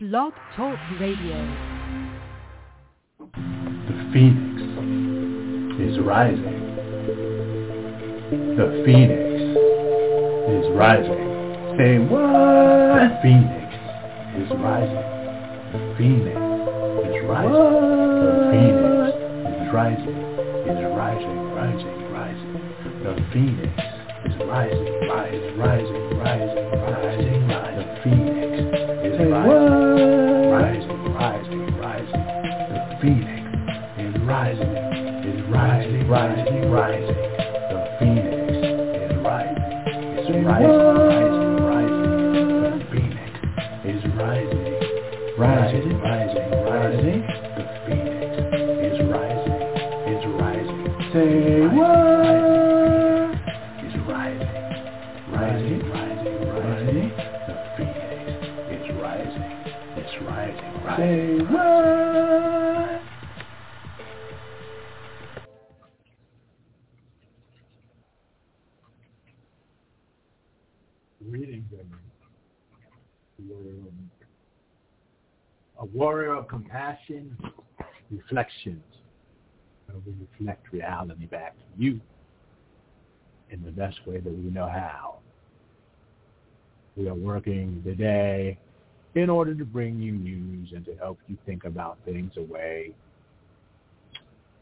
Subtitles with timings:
[0.00, 1.38] Blog Talk Radio.
[3.86, 4.60] The phoenix
[5.78, 6.42] is rising.
[8.56, 9.22] The phoenix
[10.50, 11.30] is rising.
[11.78, 12.26] Say what?
[12.98, 13.70] The phoenix
[14.34, 15.06] is rising.
[15.70, 16.34] The phoenix
[17.06, 17.54] is rising.
[18.18, 19.14] The phoenix
[19.46, 20.16] is rising.
[20.64, 22.54] Is rising, rising, rising.
[23.04, 23.70] The phoenix
[24.26, 27.78] is rising, rising, rising, rising, rising, rising.
[27.78, 28.73] The phoenix
[29.14, 32.24] is rising, rising, rising, rising.
[32.70, 33.44] The phoenix
[33.98, 34.74] is rising,
[35.24, 37.16] is rising, rising, rising.
[37.70, 38.26] The phoenix
[38.96, 39.62] is rising,
[40.18, 40.83] is rising,
[75.94, 77.36] warrior of compassion,
[78.10, 78.82] reflections.
[80.04, 82.00] We reflect reality back to you
[83.50, 85.18] in the best way that we know how.
[86.96, 88.58] We are working today
[89.14, 92.92] in order to bring you news and to help you think about things a way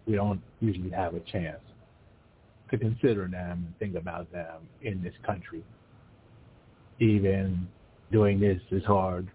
[0.06, 1.60] we don't usually have a chance
[2.70, 5.62] to consider them and think about them in this country.
[6.98, 7.66] Even
[8.10, 9.28] doing this is hard.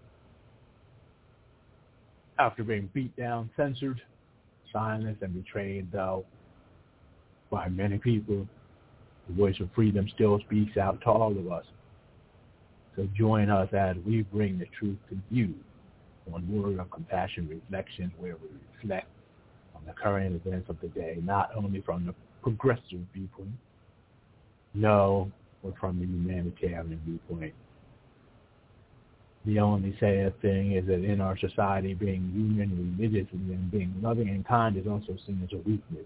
[2.38, 4.00] After being beat down, censored,
[4.72, 6.24] silenced, and betrayed, though,
[7.50, 8.46] by many people,
[9.28, 11.64] the voice of freedom still speaks out to all of us.
[12.96, 15.54] So join us as we bring the truth to you
[16.32, 19.08] on Warrior of Compassion Reflections, where we reflect
[19.74, 23.50] on the current events of the day, not only from the progressive viewpoint,
[24.74, 25.30] no,
[25.64, 27.54] but from the humanitarian viewpoint.
[29.48, 34.28] The only sad thing is that in our society, being human religiously and being loving
[34.28, 36.04] and kind is also seen as a weakness.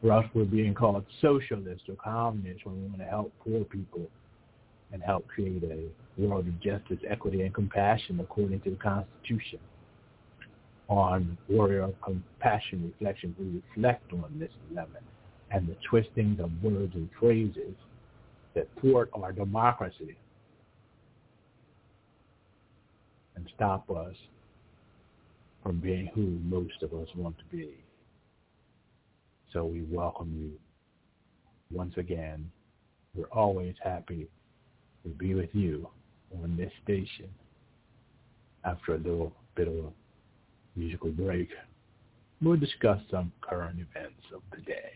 [0.00, 4.08] For us, we're being called socialists or communists when we want to help poor people
[4.94, 9.58] and help create a world of justice, equity, and compassion according to the Constitution.
[10.88, 15.00] On Warrior of Compassion Reflection, we reflect on this dilemma
[15.50, 17.74] and the twistings of words and phrases
[18.54, 20.16] that thwart our democracy
[23.37, 24.14] and stop us
[25.62, 27.70] from being who most of us want to be.
[29.52, 30.52] So we welcome you
[31.76, 32.50] once again.
[33.14, 34.28] We're always happy
[35.02, 35.88] to be with you
[36.42, 37.28] on this station
[38.64, 39.88] after a little bit of a
[40.76, 41.48] musical break.
[42.42, 44.92] We'll discuss some current events of the day.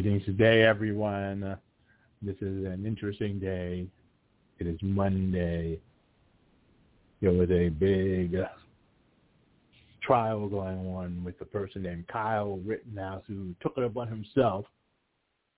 [0.00, 1.58] Greetings today, everyone.
[2.22, 3.88] This is an interesting day.
[4.60, 5.80] It is Monday.
[7.20, 8.36] There was a big
[10.00, 14.66] trial going on with a person named Kyle Rittenhouse who took it upon himself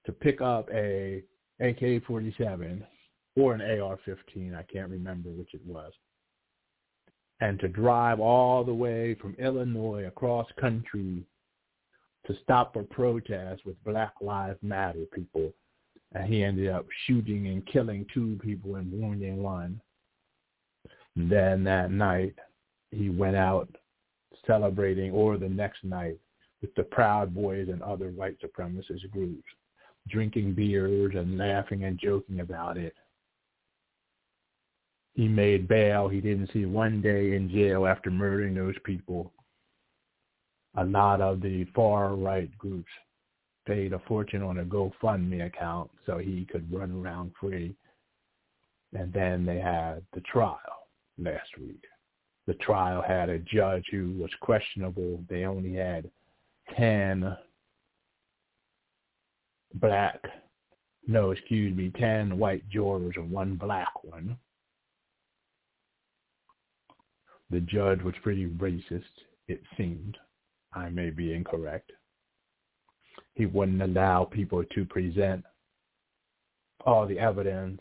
[0.07, 1.23] to pick up a
[1.61, 2.83] AK-47
[3.37, 4.57] or an AR-15.
[4.57, 5.93] I can't remember which it was.
[7.43, 11.27] And to drive all the way from Illinois across country
[12.31, 15.53] to stop a protest with Black Lives Matter people,
[16.13, 19.81] and he ended up shooting and killing two people and wounding one.
[21.17, 22.35] And then that night,
[22.93, 23.69] he went out
[24.47, 26.19] celebrating, or the next night,
[26.61, 29.49] with the Proud Boys and other white supremacist groups,
[30.09, 32.95] drinking beers and laughing and joking about it.
[35.15, 36.09] He made bail.
[36.09, 39.33] He didn't see one day in jail after murdering those people.
[40.77, 42.91] A lot of the far right groups
[43.67, 47.75] paid a fortune on a GoFundMe account so he could run around free.
[48.93, 50.59] And then they had the trial
[51.19, 51.85] last week.
[52.47, 55.23] The trial had a judge who was questionable.
[55.29, 56.11] They only had
[56.77, 57.37] 10
[59.75, 60.21] black,
[61.07, 64.37] no, excuse me, 10 white jurors and one black one.
[67.51, 69.03] The judge was pretty racist,
[69.49, 70.17] it seemed.
[70.73, 71.93] I may be incorrect.
[73.35, 75.45] He wouldn't allow people to present
[76.87, 77.81] all the evidence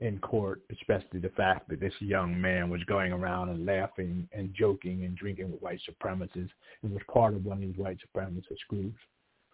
[0.00, 4.52] in court, especially the fact that this young man was going around and laughing and
[4.54, 6.50] joking and drinking with white supremacists
[6.82, 8.98] and was part of one of these white supremacist groups,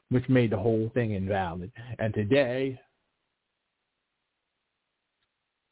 [0.08, 1.70] which made the whole thing invalid.
[1.98, 2.80] And today,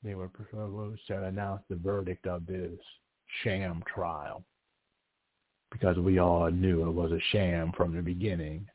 [0.05, 2.79] they were supposed to announce the verdict of this
[3.43, 4.45] sham trial
[5.71, 8.67] because we all knew it was a sham from the beginning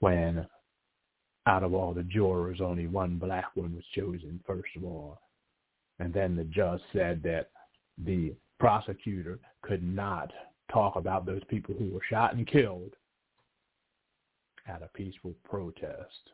[0.00, 0.46] when
[1.46, 5.18] out of all the jurors, only one black one was chosen, first of all.
[5.98, 7.50] And then the judge said that
[8.04, 10.30] the prosecutor could not
[10.70, 12.92] talk about those people who were shot and killed
[14.68, 16.30] at a peaceful protest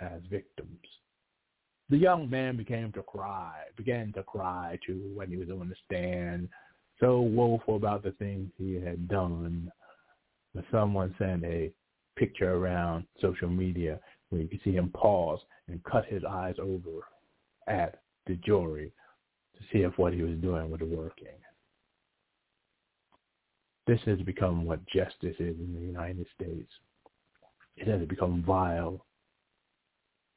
[0.00, 0.84] as victims.
[1.88, 5.76] The young man began to cry, began to cry too when he was on the
[5.86, 6.48] stand,
[7.00, 9.70] so woeful about the things he had done.
[10.70, 11.70] Someone sent a
[12.16, 14.00] picture around social media
[14.30, 17.02] where you can see him pause and cut his eyes over
[17.68, 18.92] at the jury
[19.56, 21.28] to see if what he was doing was working.
[23.86, 26.70] This has become what justice is in the United States.
[27.76, 29.04] It has become vile.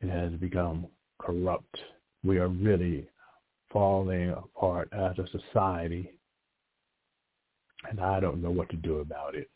[0.01, 0.87] It has become
[1.19, 1.77] corrupt.
[2.23, 3.07] We are really
[3.71, 6.11] falling apart as a society,
[7.87, 9.49] and I don't know what to do about it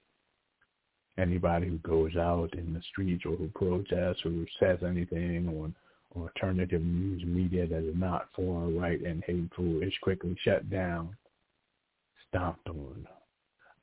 [1.18, 5.76] anybody who goes out in the streets or who protests or who says anything on
[6.16, 11.16] alternative news media that is not far right and hateful is quickly shut down,
[12.28, 13.08] stomped on,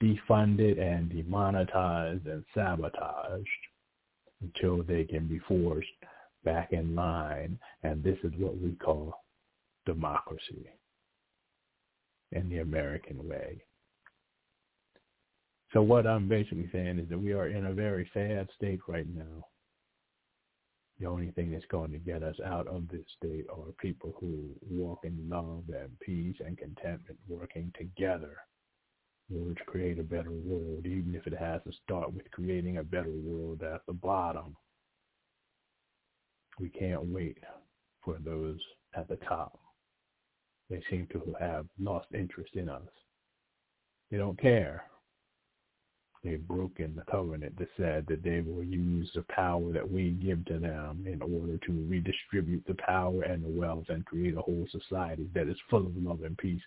[0.03, 3.49] defunded and demonetized and sabotaged
[4.43, 5.89] until they can be forced
[6.45, 7.59] back in line.
[7.83, 9.13] And this is what we call
[9.87, 10.71] democracy
[12.33, 13.61] in the American way.
[15.73, 19.07] So what I'm basically saying is that we are in a very sad state right
[19.15, 19.47] now.
[20.99, 24.51] The only thing that's going to get us out of this state are people who
[24.69, 28.37] walk in love and peace and contentment, working together
[29.31, 32.85] in to create a better world, even if it has to start with creating a
[32.85, 34.57] better world at the bottom.
[36.59, 37.39] We can't wait
[38.05, 38.59] for those
[38.95, 39.59] at the top.
[40.69, 42.83] They seem to have lost interest in us.
[44.11, 44.90] They don't care
[46.23, 50.45] they've broken the covenant that said that they will use the power that we give
[50.47, 54.67] to them in order to redistribute the power and the wealth and create a whole
[54.71, 56.63] society that is full of love and peace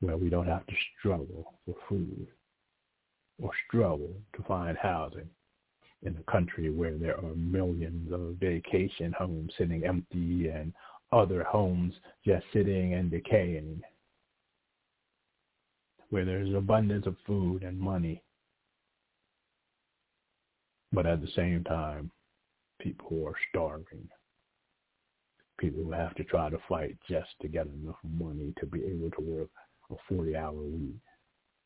[0.00, 2.26] where we don't have to struggle for food
[3.42, 5.28] or struggle to find housing
[6.02, 10.72] in a country where there are millions of vacation homes sitting empty and
[11.12, 13.80] other homes just sitting and decaying,
[16.10, 18.22] where there's abundance of food and money
[20.94, 22.10] but at the same time,
[22.80, 24.08] people who are starving,
[25.58, 29.10] people who have to try to fight just to get enough money to be able
[29.10, 29.48] to work
[29.90, 30.96] a 40-hour week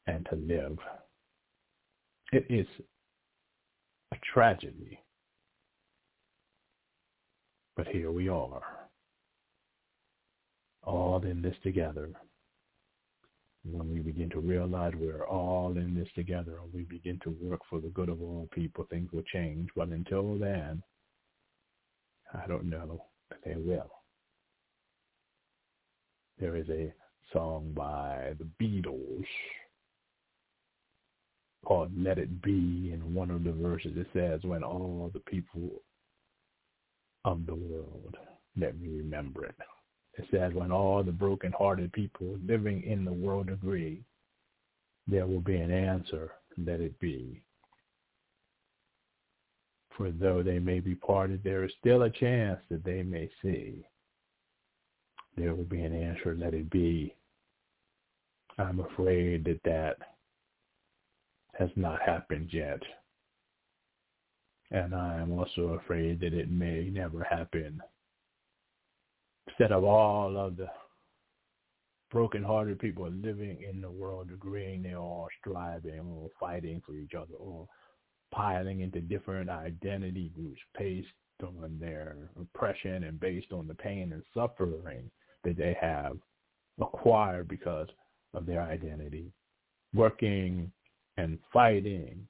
[0.07, 0.79] and to live.
[2.33, 2.67] It is
[4.13, 4.99] a tragedy.
[7.77, 8.63] But here we are,
[10.83, 12.11] all in this together
[13.65, 17.61] when we begin to realize we're all in this together and we begin to work
[17.69, 19.69] for the good of all people, things will change.
[19.77, 20.83] But until then,
[22.33, 23.91] I don't know, but they will.
[26.39, 26.93] There is a
[27.33, 29.25] song by the Beatles
[31.65, 32.93] called Let It Be.
[32.93, 35.83] In one of the verses it says, when all the people
[37.25, 38.17] of the world,
[38.57, 39.57] let me remember it.
[40.19, 44.03] It says, when all the broken-hearted people living in the world agree,
[45.07, 47.41] there will be an answer, let it be.
[49.97, 53.87] For though they may be parted, there is still a chance that they may see.
[55.37, 57.15] There will be an answer, let it be.
[58.59, 59.99] I'm afraid that that
[61.55, 62.83] has not happened yet.
[64.73, 67.81] And I am also afraid that it may never happen.
[69.59, 70.69] Instead of all of the
[72.13, 77.35] broken-hearted people living in the world agreeing they're all striving or fighting for each other
[77.35, 77.67] or
[78.33, 81.09] piling into different identity groups based
[81.43, 85.11] on their oppression and based on the pain and suffering
[85.43, 86.17] that they have
[86.81, 87.89] acquired because
[88.35, 89.33] of their identity,
[89.93, 90.71] working
[91.17, 92.29] and fighting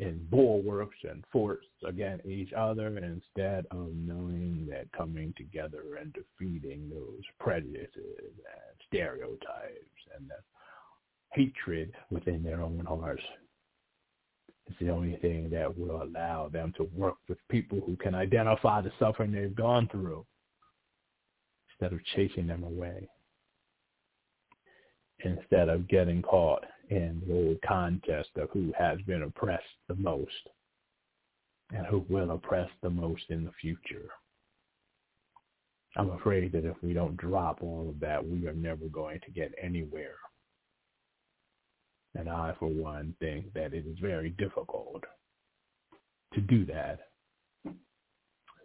[0.00, 6.88] in bulwarks and forts against each other instead of knowing that coming together and defeating
[6.88, 10.36] those prejudices and stereotypes and the
[11.32, 13.22] hatred within their own hearts.
[14.68, 18.80] Is the only thing that will allow them to work with people who can identify
[18.80, 20.24] the suffering they've gone through
[21.68, 23.08] instead of chasing them away.
[25.24, 30.48] Instead of getting caught in the old contest of who has been oppressed the most
[31.72, 34.10] and who will oppress the most in the future.
[35.96, 39.30] I'm afraid that if we don't drop all of that, we are never going to
[39.30, 40.16] get anywhere.
[42.16, 45.04] And I, for one, think that it is very difficult
[46.34, 47.00] to do that.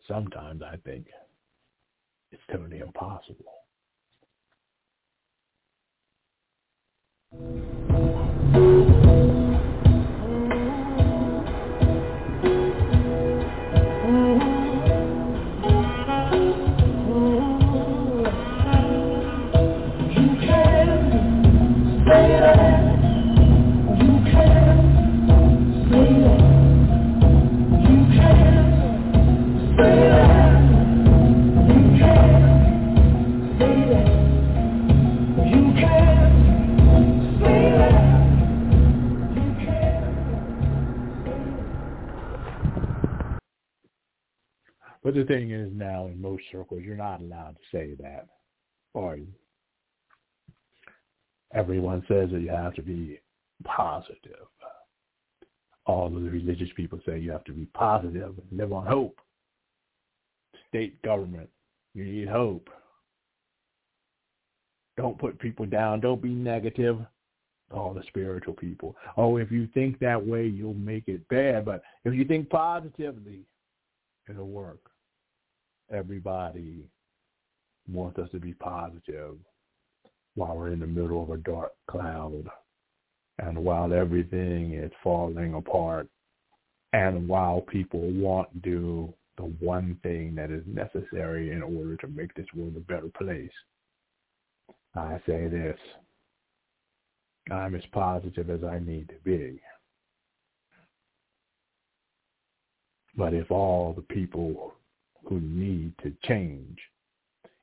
[0.08, 1.08] Sometimes I think
[2.32, 3.54] it's totally impossible.
[45.26, 48.28] Thing is now in most circles, you're not allowed to say that,
[48.96, 49.28] are you?
[51.54, 53.20] Everyone says that you have to be
[53.64, 54.48] positive.
[55.86, 59.20] All of the religious people say you have to be positive and live on hope.
[60.68, 61.50] State government,
[61.94, 62.70] you need hope.
[64.98, 66.00] Don't put people down.
[66.00, 66.98] Don't be negative.
[67.72, 68.96] All the spiritual people.
[69.18, 71.66] Oh, if you think that way, you'll make it bad.
[71.66, 73.42] But if you think positively,
[74.30, 74.80] it'll work
[75.92, 76.84] everybody
[77.88, 79.38] wants us to be positive
[80.36, 82.46] while we're in the middle of a dark cloud
[83.40, 86.08] and while everything is falling apart
[86.94, 92.08] and while people want to do the one thing that is necessary in order to
[92.08, 93.52] make this world a better place.
[94.96, 95.78] I say this.
[97.52, 99.60] I'm as positive as I need to be.
[103.18, 104.74] But if all the people
[105.28, 106.80] who need to change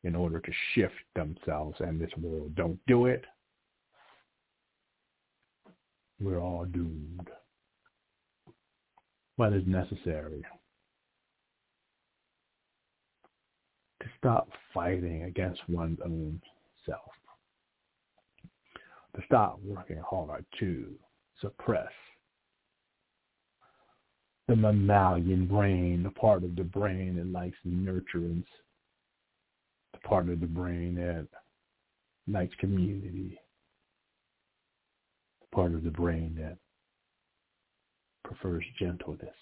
[0.05, 3.25] in order to shift themselves and this world don't do it,
[6.21, 7.29] we're all doomed.
[9.37, 10.45] What is necessary?
[14.01, 16.41] To stop fighting against one's own
[16.85, 17.01] self.
[19.17, 20.87] To stop working hard to
[21.41, 21.93] suppress
[24.53, 28.45] the mammalian brain, the part of the brain that likes nurturance,
[29.95, 31.27] the part of the brain that
[32.31, 33.41] likes community,
[35.41, 36.59] the part of the brain that
[38.25, 39.35] prefers gentleness.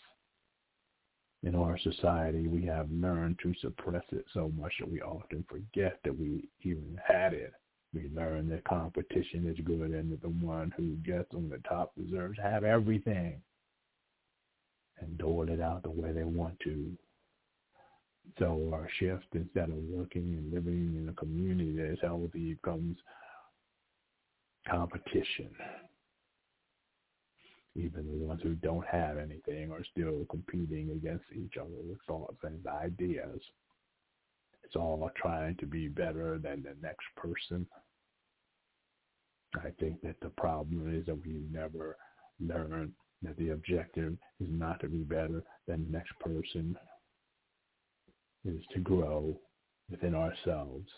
[1.43, 5.99] In our society, we have learned to suppress it so much that we often forget
[6.05, 7.53] that we even had it.
[7.93, 11.97] We learn that competition is good and that the one who gets on the top
[11.97, 13.43] deserves to have everything
[15.01, 16.93] and dole it out the way they want to.
[18.39, 22.97] So our shift, instead of working and living in a community that is healthy, becomes
[24.69, 25.51] competition.
[27.77, 32.39] Even the ones who don't have anything are still competing against each other with thoughts
[32.43, 33.41] and ideas.
[34.65, 37.67] It's all trying to be better than the next person.
[39.57, 41.97] I think that the problem is that we never
[42.39, 46.77] learn that the objective is not to be better than the next person.
[48.45, 49.39] It is to grow
[49.91, 50.89] within ourselves,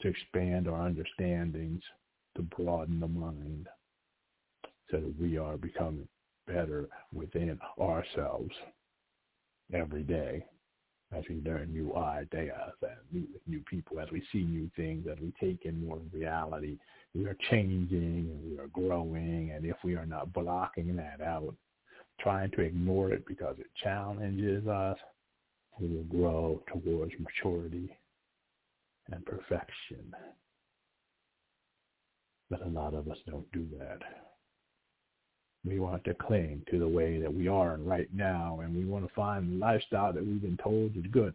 [0.00, 1.82] to expand our understandings,
[2.36, 3.68] to broaden the mind,
[4.90, 6.08] so that we are becoming
[6.46, 8.54] better within ourselves.
[9.72, 10.44] every day
[11.12, 15.06] as we learn new ideas and meet with new people, as we see new things,
[15.10, 16.78] as we take in more reality.
[17.14, 19.52] We are changing and we are growing.
[19.54, 21.54] And if we are not blocking that out,
[22.20, 24.98] trying to ignore it because it challenges us,
[25.78, 27.96] we will grow towards maturity
[29.10, 30.14] and perfection.
[32.50, 34.00] But a lot of us don't do that.
[35.64, 39.06] We want to cling to the way that we are right now, and we want
[39.06, 41.34] to find the lifestyle that we've been told is good.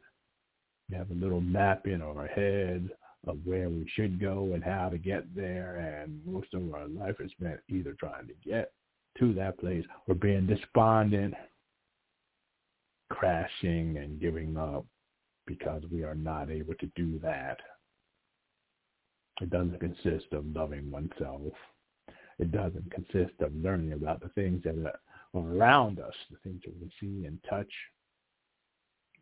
[0.89, 2.89] We have a little map in our head
[3.27, 7.15] of where we should go and how to get there, and most of our life
[7.19, 8.71] is spent either trying to get
[9.17, 11.33] to that place or being despondent,
[13.09, 14.86] crashing and giving up
[15.48, 17.59] because we are not able to do that.
[19.41, 21.53] It doesn't consist of loving oneself
[22.39, 25.00] it doesn't consist of learning about the things that are
[25.36, 27.72] around us, the things that we see and touch.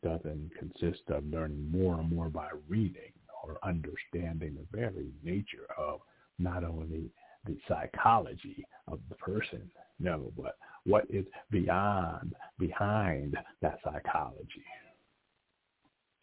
[0.01, 3.11] It doesn't consist of learning more and more by reading
[3.43, 6.01] or understanding the very nature of
[6.39, 7.09] not only
[7.45, 9.69] the psychology of the person,
[9.99, 14.65] no, but what is beyond, behind that psychology.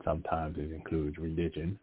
[0.05, 1.79] Sometimes it includes religion,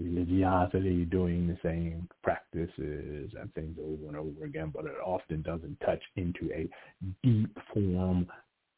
[0.00, 5.78] religiosity, doing the same practices and things over and over again, but it often doesn't
[5.80, 6.68] touch into a
[7.22, 8.26] deep form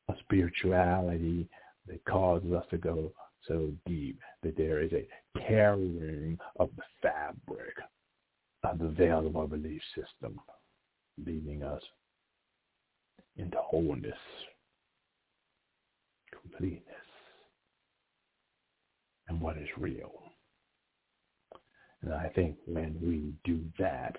[0.09, 1.49] of spirituality
[1.87, 3.13] that causes us to go
[3.47, 5.07] so deep that there is a
[5.39, 7.75] tearing of the fabric
[8.65, 10.39] of the veil of our belief system,
[11.25, 11.83] leading us
[13.37, 14.15] into wholeness,
[16.31, 16.83] completeness,
[19.29, 20.22] and what is real.
[22.03, 24.17] And I think when we do that,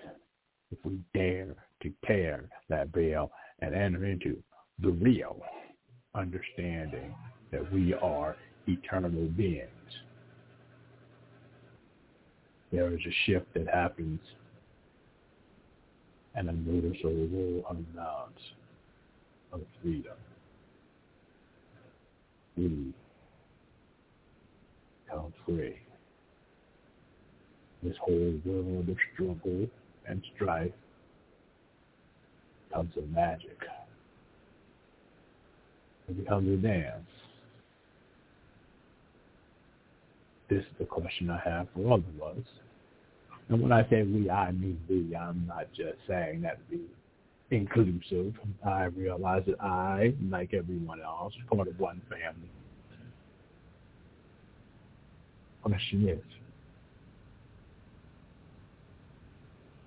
[0.70, 4.42] if we dare to tear that veil and enter into
[4.80, 5.40] the real
[6.14, 7.14] understanding
[7.52, 8.36] that we are
[8.66, 9.68] eternal beings,
[12.72, 14.20] there is a shift that happens
[16.34, 18.34] and a noticeable amount
[19.52, 20.16] of freedom.
[22.56, 22.92] We
[25.08, 25.83] come free
[27.84, 29.66] this whole world of struggle
[30.08, 30.72] and strife
[32.68, 33.58] becomes a magic.
[36.08, 37.04] It becomes a dance.
[40.48, 42.44] This is the question I have for all of us.
[43.48, 45.14] And when I say we, I mean we.
[45.16, 46.84] I'm not just saying that to be
[47.56, 48.34] inclusive.
[48.66, 52.50] I realize that I, like everyone else, part of one family.
[55.62, 56.18] Question is,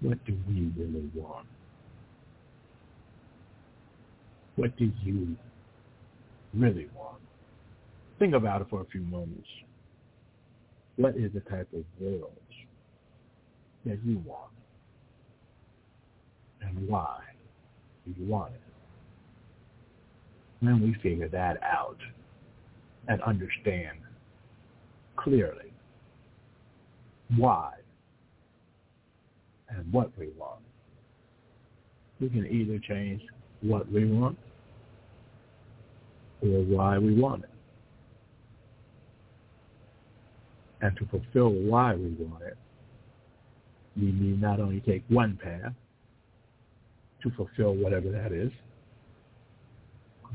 [0.01, 1.47] what do we really want?
[4.55, 5.35] What do you
[6.53, 7.21] really want?
[8.19, 9.47] Think about it for a few moments.
[10.95, 12.31] What is the type of world
[13.85, 14.51] that you want?
[16.61, 17.19] And why
[18.05, 18.61] do you want it?
[20.59, 21.97] When we figure that out
[23.07, 23.97] and understand
[25.15, 25.71] clearly
[27.35, 27.73] why
[29.69, 30.61] and what we want.
[32.19, 33.21] We can either change
[33.61, 34.37] what we want
[36.41, 37.49] or why we want it.
[40.81, 42.57] And to fulfill why we want it,
[43.95, 45.73] we need not only take one path
[47.23, 48.51] to fulfill whatever that is,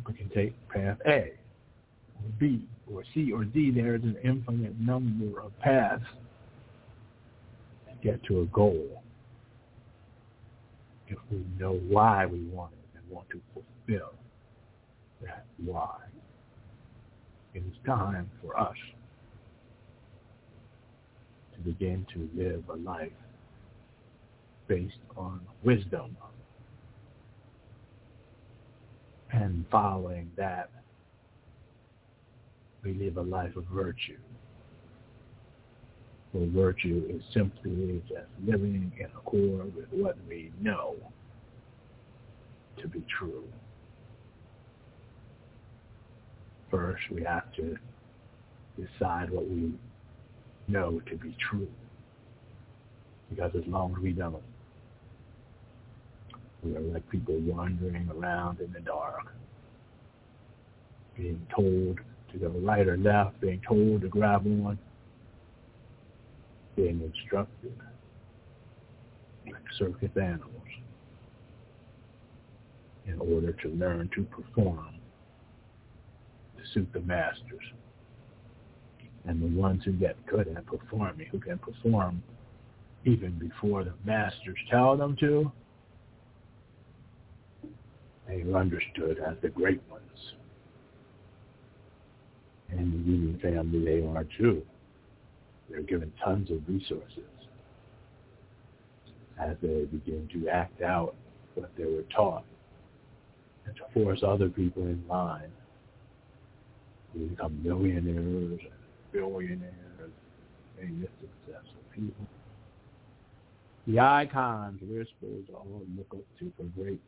[0.06, 1.32] we can take path A
[2.16, 3.70] or B or C or D.
[3.70, 6.02] There is an infinite number of paths
[7.88, 9.01] to get to a goal
[11.12, 14.12] if we know why we want it and want to fulfill
[15.20, 15.98] that why.
[17.54, 18.76] It is time for us
[21.54, 23.12] to begin to live a life
[24.68, 26.16] based on wisdom
[29.32, 30.70] and following that
[32.82, 34.18] we live a life of virtue.
[36.32, 40.96] For virtue is simply just living in accord with what we know
[42.80, 43.44] to be true.
[46.70, 47.76] First, we have to
[48.78, 49.74] decide what we
[50.68, 51.68] know to be true.
[53.28, 54.42] Because as long as we don't,
[56.62, 59.34] we are like people wandering around in the dark,
[61.16, 62.00] being told
[62.32, 64.78] to go right or left, being told to grab on,
[66.76, 67.72] being instructed
[69.46, 70.50] like circus animals
[73.06, 74.94] in order to learn to perform
[76.56, 77.64] to suit the masters.
[79.24, 82.22] And the ones who get good at performing, who can perform
[83.04, 85.50] even before the masters tell them to,
[88.28, 90.02] they are understood as the great ones.
[92.70, 94.62] And the Union family, they are too.
[95.72, 97.24] They're given tons of resources
[99.40, 101.14] as they begin to act out
[101.54, 102.44] what they were taught
[103.66, 105.50] and to force other people in line
[107.14, 110.12] to become millionaires and billionaires
[110.80, 112.26] and successful people.
[113.86, 117.00] The icons we're supposed to all look up to for greatness.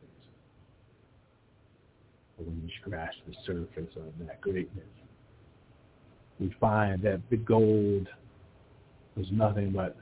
[2.35, 4.85] But when you scratch the surface of that greatness,
[6.39, 8.09] we find that the gold
[9.15, 9.95] was nothing but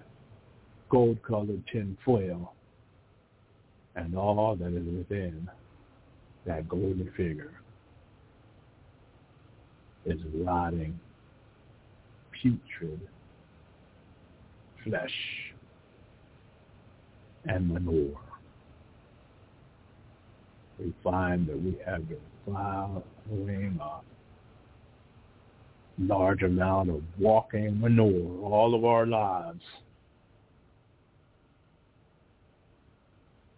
[0.90, 2.54] gold-colored tin foil
[3.96, 5.50] and all that is within
[6.46, 7.54] that golden figure
[10.06, 11.00] is rotting,
[12.42, 13.00] putrid
[14.84, 15.54] flesh
[17.46, 18.20] and manure.
[20.80, 24.13] We find that we have been following a
[25.98, 29.64] large amount of walking manure all of our lives.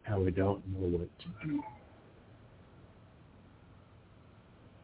[0.06, 1.64] And we don't know what to do.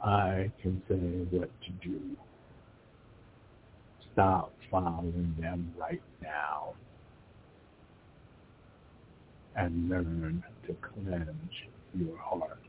[0.03, 2.01] I can say what to do.
[4.13, 6.73] Stop following them right now
[9.55, 11.27] and learn to cleanse
[11.93, 12.59] your heart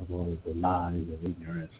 [0.00, 1.70] of all the lies of ignorance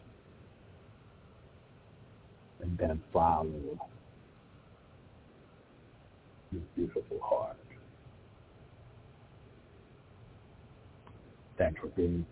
[2.63, 3.79] and then follow
[6.53, 7.57] your beautiful heart.
[11.59, 12.25] Thanks for being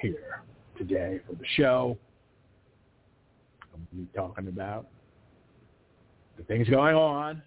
[0.00, 0.42] here
[0.78, 1.98] today for the show.
[3.74, 4.86] I'm be talking about
[6.36, 7.42] the things going on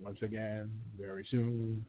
[0.00, 0.70] once again
[1.00, 1.84] very soon.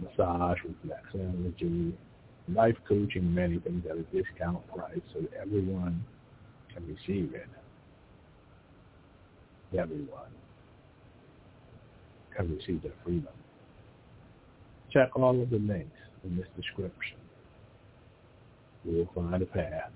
[0.00, 1.94] massage, reflex energy,
[2.54, 6.04] life coaching, many things at a discount price so that everyone
[6.74, 7.48] can receive it.
[9.78, 10.30] Everyone
[12.36, 13.32] can receive their freedom.
[14.90, 17.16] Check all of the links in this description.
[18.84, 19.90] You will find a path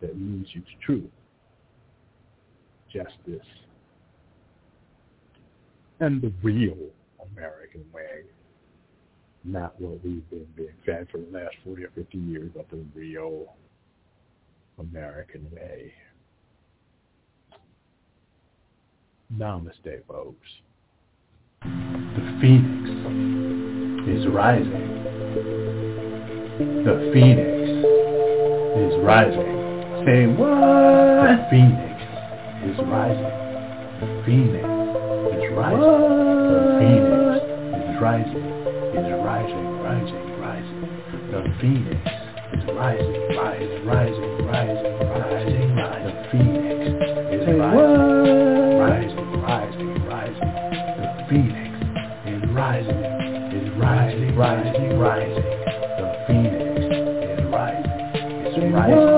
[0.00, 1.10] that leads you to truth,
[2.92, 3.46] justice,
[6.00, 6.76] and the real
[7.32, 8.22] American way.
[9.48, 12.84] Not what we've been being fed for the last 40 or 50 years, but the
[12.94, 13.46] real
[14.78, 15.90] American way.
[19.34, 20.46] Namaste, folks.
[21.62, 22.90] The Phoenix
[24.10, 24.88] is rising.
[26.84, 27.48] The Phoenix
[28.76, 29.56] is rising.
[30.04, 30.48] Say what?
[31.30, 31.98] The Phoenix
[32.68, 33.32] is rising.
[34.00, 34.64] The Phoenix
[35.32, 35.80] is rising.
[36.52, 37.40] The Phoenix
[37.88, 38.57] is rising.
[38.98, 40.80] Is rising, rising, rising.
[41.30, 42.00] The Phoenix
[42.52, 46.08] is rising, rising, rising, rising, rising, rising.
[46.08, 46.78] The Phoenix
[47.32, 48.08] is rising,
[48.78, 50.52] rising, rising, rising.
[50.98, 51.70] The Phoenix
[52.26, 53.18] is rising
[53.78, 55.34] rising, rising, rising.
[55.34, 56.64] The phoenix
[57.30, 57.90] is rising.
[58.46, 59.17] It's rising,